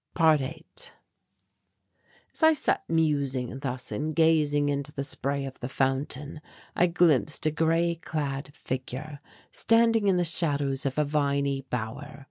[0.15, 0.63] ~8~
[2.33, 6.41] As I sat musing thus and gazing into the spray of the fountain
[6.75, 9.19] I glimpsed a grey clad figure,
[9.51, 12.19] standing in the shadows of a viney bower.